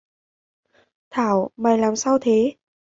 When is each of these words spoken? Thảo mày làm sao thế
Thảo 1.09 1.49
mày 1.57 1.77
làm 1.77 1.95
sao 1.95 2.17
thế 2.21 2.55